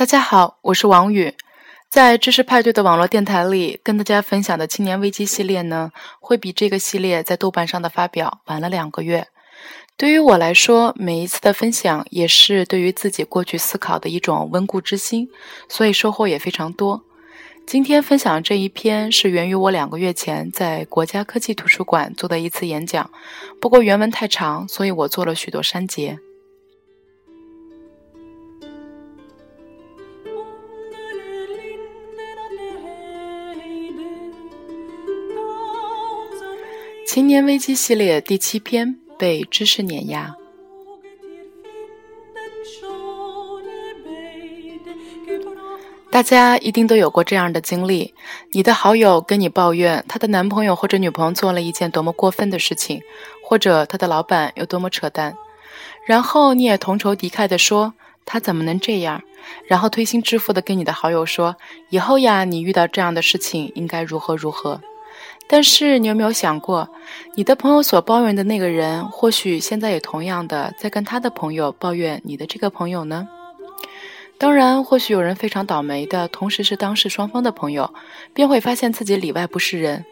[0.00, 1.34] 大家好，我是王宇，
[1.90, 9.26] 在知识派对的网络电台里，跟大家分享的青年危机系列呢，会比这个系列在豆瓣上的发表晚了两个月。
[9.98, 15.28] 对于我来说，每一次的分享也是对于自己过去思考的一种温故知新，
[15.68, 17.04] 所以收获也非常多。
[17.66, 23.10] 今天分享这一篇是源于我两个月前在国家科技图书馆做的一次演讲，
[23.60, 26.18] 不过原文太长，所以我做了许多删节。
[37.12, 40.32] 青年危机系列第七篇：被知识碾压。
[46.08, 48.14] 大家一定都有过这样的经历：
[48.52, 53.02] 你的好友跟你抱怨他的男朋友或者女朋友做了一件多么过分的事情，
[53.42, 55.36] 或者他的老板有多么扯淡，
[56.06, 57.92] 然后你也同仇敌忾地说
[58.24, 59.20] 他怎么能这样，
[59.66, 61.56] 然后推心置腹地跟你的好友说
[61.88, 64.80] 以后呀，你遇到这样的事情应该如何如何。
[65.52, 66.88] 但是你有没有想过，
[67.34, 73.26] 你的朋友所抱怨的那个人，或许现在也同样的在跟他的朋友抱怨你的这个朋友呢？
[74.38, 77.92] 当然，或许有人非常倒霉的，同时是当事双方的朋友，
[78.32, 80.04] 便会发现自己里外不是人，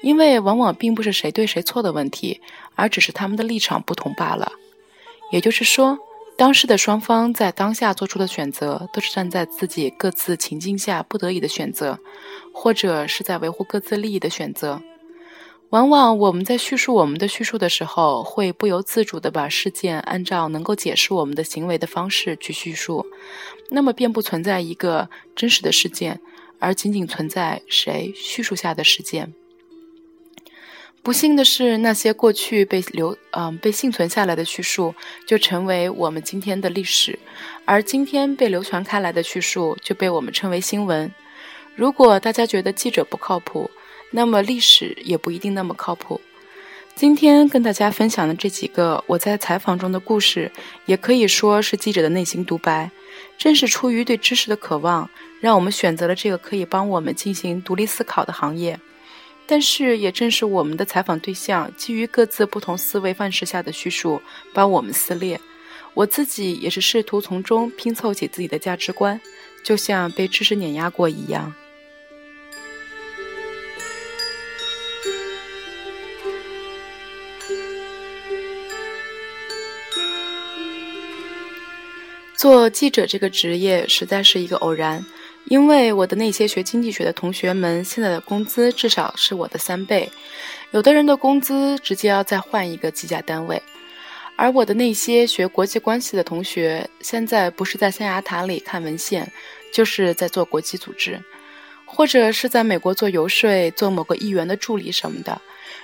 [0.00, 2.40] 因为往往并不是谁对谁错的问题，
[2.76, 4.52] 而只是他们的立场不同罢了。
[5.32, 5.98] 也就是说，
[6.36, 11.98] 当事的双方在当下做出的选择，都是站在自己各自情境下不得已的选择。
[12.56, 14.80] 或者是在维护各自利益的选择，
[15.70, 23.04] 往往我们在叙述我们的叙述的时候，会不由自主地把事件按照能够解释我们的行为的方式去叙述，
[23.70, 26.20] 那么便不存在一个真实的事件，
[26.60, 29.34] 而仅仅存在谁叙述下的事件。
[31.04, 34.94] 不幸的是，那些过去被留嗯被幸存下来的叙述，
[35.26, 37.18] 就成为我们今天的历史，
[37.66, 41.12] 而今天被流传开来的叙述，就被我们称为新闻。
[41.74, 43.70] 如果大家觉得记者不靠谱，
[44.12, 46.18] 那么历史也不一定那么靠谱。
[46.94, 50.50] 今天跟大家分享的这几个我在采访中的故事，
[50.86, 52.90] 也可以说是记者的内心独白。
[53.36, 55.10] 正是出于对知识的渴望，
[55.42, 58.80] 让我们选择了这个可以帮我们进行独立思考的行业。
[59.46, 64.20] 但是，也正是我们的采访对象基于各自不同思维范式下的叙述，
[64.54, 65.38] 把我们撕裂。
[65.92, 69.20] 我自己也是试图从中拼凑起自己的价值观，
[69.62, 71.54] 就像被知识碾压过一样。
[82.34, 85.04] 做记者这个职业实在是一个偶然，
[85.46, 90.10] 因为我的那些学经济学的同学们现在的工资至少是我的三倍，
[90.70, 93.62] 有的人的工资直接要再换一个计价单位，
[94.36, 99.30] 而我的那些学国际关系的同学现在不是在象牙塔里看文献，
[99.72, 101.20] 就是在做国际组织，
[101.84, 105.40] 或者是在美国做游说、做某个议员的助理什么的。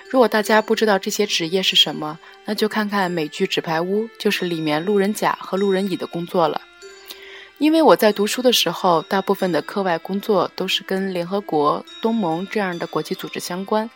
[0.09, 6.59] 如果大家不知道这些职业是什么，那就看看美剧《纸牌屋》，就是里面路人甲和路人乙的工作了。
[7.61, 13.87] 因为我在读书的时候，大部分的课外工作都是跟联合国、东盟这样的国际组织相关，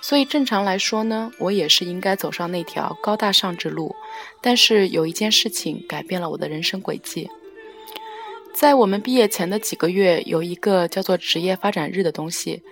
[0.00, 3.94] 所以正常来说呢，我也是应该走上那条高大上之路。
[4.40, 7.28] 但是有一件事情改变了我的人生轨迹。
[8.54, 12.62] 在我们毕业前的几个月，有一个叫做职业发展日的东西。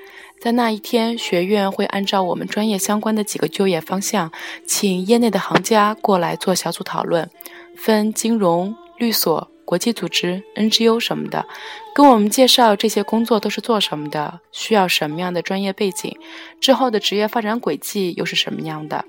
[0.41, 4.33] 在那一天，学院会按照我们专业相关的几个就业方向，
[4.67, 7.29] 请业内的行家过来做小组讨论，
[7.77, 11.47] 分金融、律所、国际组织、NGO 什么的，
[11.95, 16.17] 跟我们介绍这些工作都是做什么的，需要什么样的专业背景，
[16.61, 19.05] 之后的职业发展轨迹又是什么样的。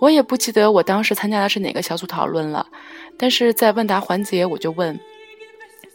[0.00, 2.66] 我也不记得我当时参加的是哪个小组讨论了，
[3.16, 4.98] 但是在问答环节，我就问。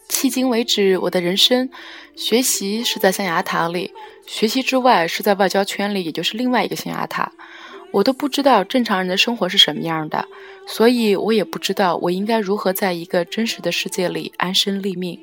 [0.09, 1.69] 迄今为止，我的人生
[2.15, 3.93] 学习是在象牙塔里，
[4.25, 7.29] 学习之外是在外交圈里，也就是另外一个象牙塔。
[7.97, 10.27] 我都不知道正常人的生活是什么样的，
[10.67, 15.19] 所以我也不知道我应该如何在一个真实的世界里安身立命。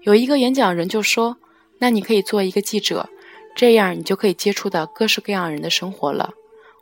[0.00, 1.36] 有一个演讲人就说
[1.78, 3.08] ：“那你可以做一个记者，
[3.54, 6.30] 这样你就可以接触到各式各样人的生活了。”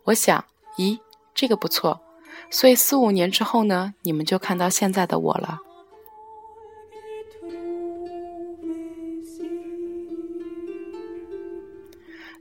[0.05, 0.43] 我想，
[0.78, 0.99] 咦，
[1.34, 2.00] 这个不错。
[2.49, 5.58] 所以四五年之后呢，你们就看到现在的我了。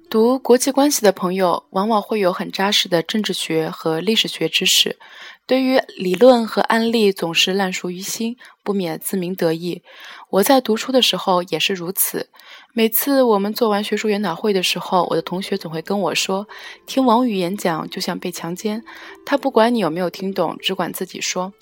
[0.09, 4.97] 读国际关系的朋友，往往会有很扎实的政治学和历史学知识，
[5.45, 9.83] 对于理论和案例总是烂熟于心，不免自鸣得意。
[10.31, 12.27] 我在读书的时候也是如此。
[12.73, 16.47] 每次我们做完学术研讨会的时候，我的同学总会跟我说
[16.87, 18.83] ：“听王宇演讲就像被强奸，
[19.27, 21.53] 他不管你有没有听懂，只管自己说。”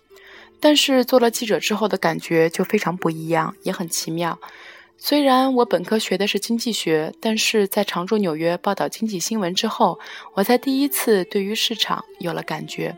[0.62, 4.40] 但是做了记者之后的感觉就非常不一样，也很奇妙。
[5.00, 10.00] 虽然我本科学的是经济学，但是在常驻纽约报道经济新闻之后，
[10.34, 12.98] 我才第一次对于市场有了感觉。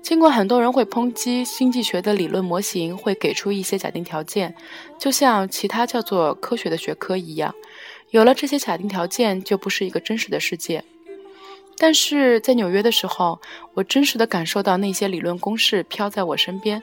[0.00, 4.54] 尽管很多人会抨击经济学的理论模型会给出一些假定条件，
[4.96, 7.52] 就像其他叫做科学的学科一样，
[8.10, 10.82] 有了这些假定条件就不是一个真实的世界。
[11.76, 13.40] 但是在纽约的时候，
[13.74, 16.80] 我真实的感受到那些理论公式飘在我身边，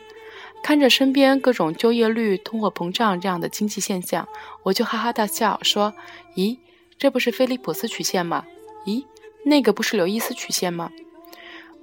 [0.65, 4.27] 看着身边各种就业率、通货膨胀这样的经济现象，
[4.63, 5.93] 我就哈哈大笑，说
[6.35, 6.57] ：“咦，
[6.97, 8.43] 这不是菲利普斯曲线吗？
[8.87, 9.05] 咦，
[9.43, 10.89] 那个不是刘易斯曲线吗？”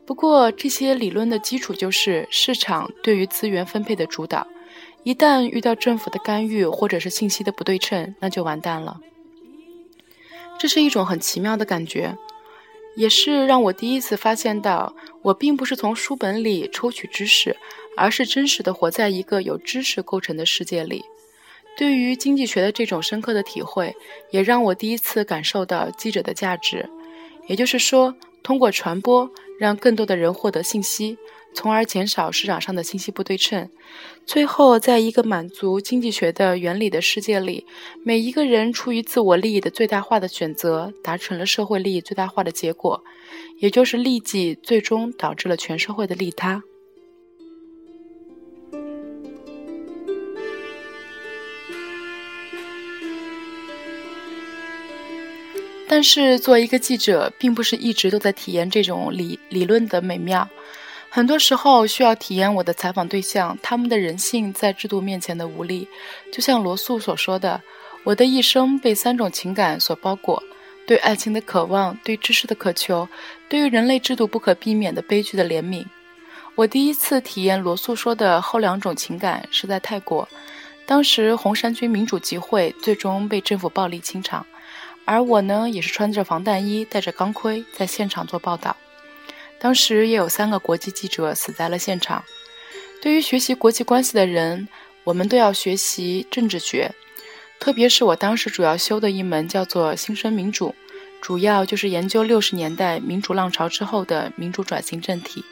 [0.05, 4.45] 不过这些理论的基础就是市场对于资源分配的主导，
[5.05, 8.99] 一旦遇到政府的干预或者是信息的不对称，那就完蛋了。
[10.59, 12.19] 这是一种很奇妙的感觉。
[12.95, 17.57] 也是让我第一次发现到，我并不是从书本里抽取知识，
[17.97, 21.05] 而是真实的活在一个由知识构成的世界里。
[21.77, 23.95] 对于经济学的这种深刻的体会，
[24.31, 26.89] 也让我第一次感受到记者的价值。
[27.47, 31.17] 也就是说，通过传播，让更多的人获得信息。
[31.55, 33.69] 从而减少市场上的信息不对称。
[34.25, 37.67] 最后，在一个满足经济学的原理的世界里，
[38.03, 43.05] 每一个人出于自我利益的最大化的选择，达成了社会利益最大化的结果，
[43.59, 46.63] 也就是利己最终导致了全社会的利他。
[55.95, 60.49] 但是，作为一个记者，并不是一直都在体验这种理理论的美妙。
[61.11, 65.87] 很多时候需要体验我的采访对象他们的人性在制度面前的无力，
[66.33, 67.61] 就像罗素所说的
[68.05, 70.43] ：“我的一生被三种情感所包裹：
[70.87, 73.07] 对爱情的渴望，对知识的渴求，
[73.51, 75.85] 对于人类制度不可避免的悲剧的怜悯。”
[76.57, 80.27] 我第一次体验罗素说的后两种情感是在泰国，
[80.87, 84.47] 当时红衫军民主集会最终被政府暴力清场，
[85.05, 88.77] 而我呢也是穿着防弹衣、带着钢盔在现场做报道。
[89.59, 92.25] 当时也有三个国际记者死在了现场。
[93.01, 94.69] 对于学习国际关系的人，
[95.05, 96.91] 我们都要学习政治学，
[97.59, 100.75] 特别是我当时主要修的一门叫做新生民主，
[101.21, 105.45] 主要就是研究六十年代民主浪潮之后的民主转型政体。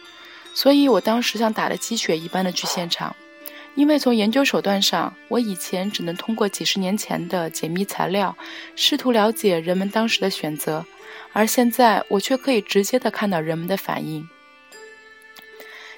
[0.55, 3.15] 所以我当时像打了鸡血一般的去现场，
[3.77, 8.37] 因为从研究手段上，我以前只能通过几十年前的解密材料，
[8.77, 10.85] 试图了解人们当时的选择。
[11.33, 14.29] 而现在，我却可以直接的看到人们的反应。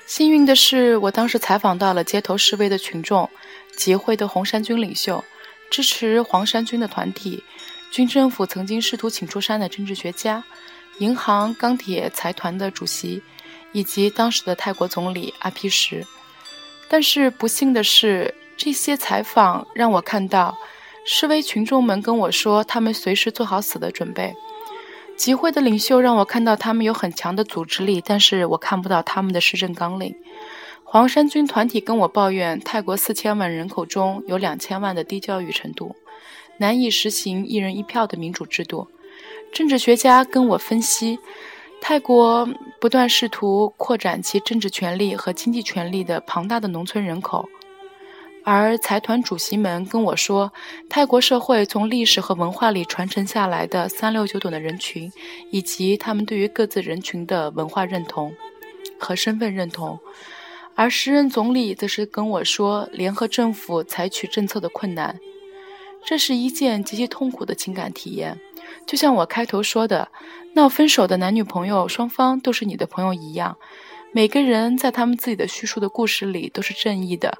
[0.06, 3.28] 幸运的是，我当时采访到了街头示威的群众、
[3.74, 5.24] 集会的红衫军领袖、
[5.70, 7.42] 支持黄衫军的团体、
[7.90, 10.44] 军政府曾经试图请出山的政治学家、
[10.98, 13.22] 银行、钢铁财团的主席，
[13.72, 16.04] 以及当时的泰国总理阿皮什。
[16.92, 20.54] 但是不幸的是，这些采访让我看到，
[21.06, 24.34] 示威群众们跟我说，他们随时做好死的准备。
[25.16, 30.14] 集会的领袖让我看到他们有很强的组织力，但是我看不到他们的施政纲领。
[30.84, 35.96] 黄衫军团体跟我抱怨，泰国四千万人口中有两千万的低教育程度，
[36.58, 38.88] 难以实行一人一票的民主制度。
[39.50, 41.18] 政治学家跟我分析，
[41.84, 42.48] 泰国
[42.80, 47.46] 不断试图扩展其政治权力和经济权力的庞大的农村人口。
[48.44, 50.52] 而财团主席们跟我说，
[50.88, 55.12] 泰国社会从历史和文化里传承下来的三六九等的人群，
[55.50, 58.32] 以及他们对于各自人群的文化认同
[58.96, 59.98] 和身份认同。
[60.76, 65.18] 而时任总理则是跟我说，联合政府采取政策的困难，
[66.04, 68.38] 这是一件极其痛苦的情感体验。
[68.86, 70.08] 就像我开头说的，
[70.54, 73.56] 闹分手的男女朋友双方都是你的朋友一样，
[74.12, 77.38] 每个人在他们自己的叙述的故事里都是正义的。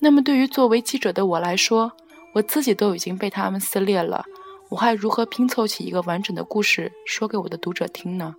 [0.00, 1.92] 那么，对于作为记者的我来说，
[2.34, 4.24] 我自己都已经被他们撕裂了，
[4.68, 8.34] 我还如何拼凑起一个完整的故事说给我的读者听呢？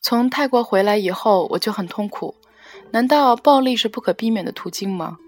[0.00, 2.34] 从泰国回来以后，我就很痛苦。
[2.90, 5.18] 难道暴力是不可避免的途径吗？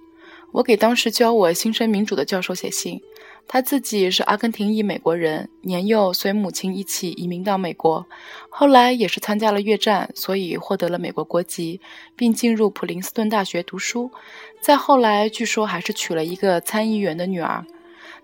[0.52, 3.00] 我给当时教我新生民主的教授写信。
[3.47, 8.07] 他自己是阿根廷裔美国人，年幼随母亲一起移民到美国，
[8.49, 11.81] 后来也是参加了越战，所以获得了美国国籍，
[12.14, 14.11] 并进入普林斯顿大学读书。
[14.61, 17.64] 再后来，据说还是娶了一个参议员的女儿。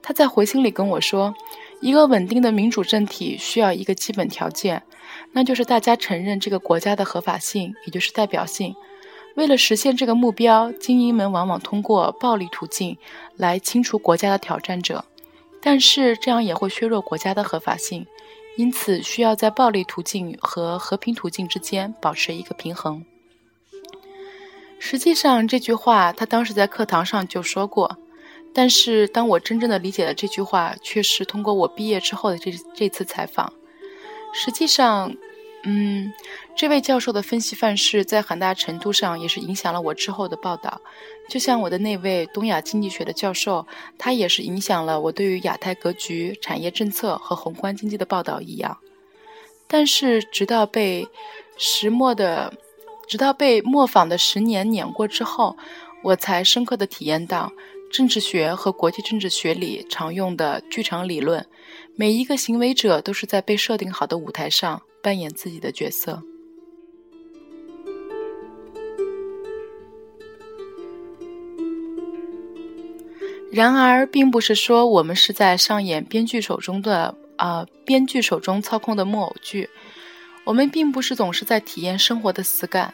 [0.00, 1.34] 他在回信里跟我说，
[1.80, 4.84] 一个稳定的民主政体需要一个基本条件，
[5.32, 8.76] 那就是大家承认这个国家的合法性，也就是代表性。
[9.36, 12.96] 为了实现这个目标，精英们往往通过暴力途径
[13.36, 15.04] 来清除国家的挑战者。
[15.60, 18.06] 但是这样也会削弱国家的合法性，
[18.56, 23.04] 因此需要在暴力途径和和平途径之间保持一个平衡。
[24.78, 27.98] 实际上，这句话他当时在课堂上就说过，
[28.54, 33.52] 但是当我真正的理解了这句话，却是通过我毕业之后的这这次采访。
[34.32, 35.14] 实际上，
[35.68, 36.12] 嗯，
[36.56, 40.80] 这位教授的分析范式在很大程度上也是影响了我之后的报道，
[41.28, 43.66] 就像我的那位东亚经济学的教授，
[43.98, 48.78] 他也是影响了我对于亚太格局、产业政策和宏观经济的报道一样。
[49.66, 51.08] 但是，直到被
[51.58, 52.52] 石墨的。
[53.08, 55.56] 直到被磨坊的十年碾过之后，
[56.02, 57.52] 我才深刻的体验到
[57.92, 61.46] 政治学和国际政治学里常用的剧场理论：
[61.94, 66.20] 每一个行为者都是在被设定好的舞台上扮演自己的角色。
[73.52, 79.70] 然而，并不是说我们是在上演编剧手中的啊，编剧手中操控的木偶剧。
[80.42, 82.92] 我们并不是总是在体验生活的死感，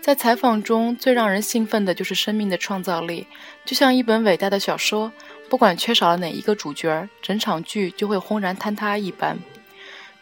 [0.00, 3.26] 在采访中最让人兴奋的就是生命的创造力，
[3.64, 5.12] 就像一本伟大的小说，
[5.48, 9.36] 不管缺少了哪一个主角，整场剧就会轰然坍塌一般。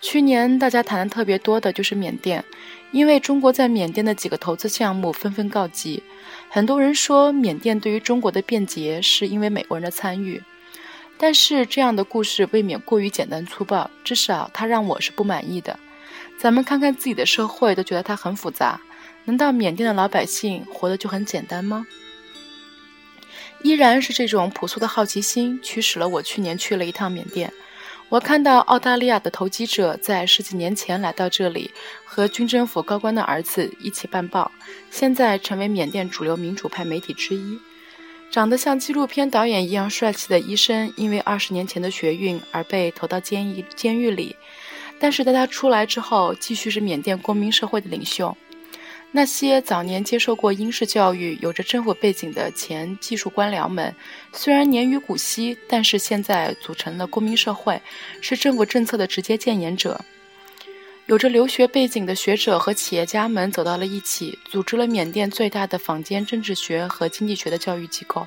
[0.01, 2.45] 去年大家谈的特别多的就是缅甸，
[2.93, 6.03] 因为中国在缅甸的几个投资项目纷纷告急，
[6.49, 10.41] 很多人说缅甸对于中国的便捷是因为美国人的参与，
[11.19, 15.79] 但是这样的故事未免过于简单粗暴，至少它让我是不满意的。
[16.39, 18.81] 咱们看看自己的社会，都觉得它很复杂。
[19.25, 21.87] 难道缅甸的老百姓活得就很简单吗？
[23.63, 27.53] 依然是这种朴素的好奇心驱使了我去年去了一趟缅甸。
[28.09, 31.73] 我看到澳大利亚的投机者在十几年前来到这里，
[32.05, 34.51] 和军政府高官的儿子一起办报，
[34.93, 37.59] 现在成为缅甸主流民主派媒体之一。
[38.31, 44.37] 长得像纪录片导演一样帅气的医生，因为二十年前的学运而被投到监狱监狱里。
[45.01, 48.37] 但是在他出来之后，继续是缅甸公民社会的领袖。
[49.17, 53.95] 那些早年接受过英式教育、有着政府背景的前技术官僚们，
[54.31, 57.81] 虽然年逾古稀，但是现在组成了公民社会，
[58.21, 59.99] 是政府政策的直接谏言者。
[61.07, 68.27] 有着留学背景的学者和企业家们走到了一起，组织了缅甸最大的坊间政治学和经济学的教育机构。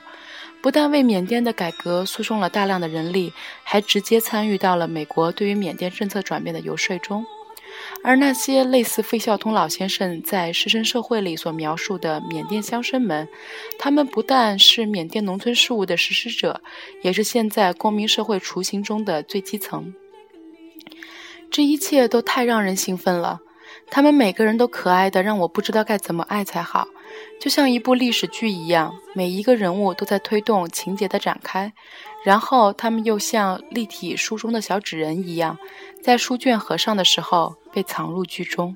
[0.60, 3.32] 不但为缅甸的改革输送了大量的人力，
[3.64, 7.24] 还直接参与到了美国对于缅甸政策转变的游说中。
[8.04, 13.28] 而那些类似费孝通老先生在《师生社会》里所描述的缅甸乡绅们，
[13.78, 16.62] 他们不但是缅甸农村事务的实施者，
[17.02, 19.94] 也是现在公民社会雏形中的最基层。
[21.52, 23.40] 这一切都太让人兴奋了。
[23.92, 26.88] 他们每个人都可爱的让我不知道该怎么爱才好，
[27.40, 31.72] 就像一部历史剧一样，每一个人物都在推动情节的展开，
[32.26, 35.58] 然后他们又像立体书中的小纸人一样，
[36.02, 38.76] 在书卷合上的时候被藏入剧中。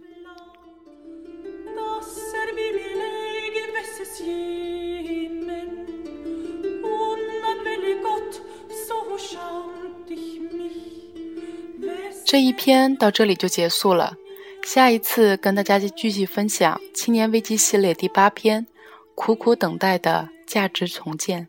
[12.26, 14.16] 这一篇到这里就结束了。
[14.64, 18.66] 下一次跟大家继续分享《青年危机》系列第八篇
[19.14, 21.48] 《苦苦等待的价值重建》。